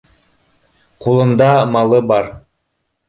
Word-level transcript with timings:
Ҡулында 1.07 1.51
малы 1.75 2.01
бар 2.13 2.35